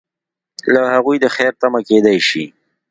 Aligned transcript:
له 0.73 0.81
هغوی 0.93 1.17
د 1.21 1.25
خیر 1.35 1.53
تمه 1.61 1.79
کیدای 1.89 2.17
شي. 2.29 2.45